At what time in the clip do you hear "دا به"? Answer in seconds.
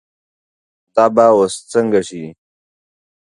0.95-1.25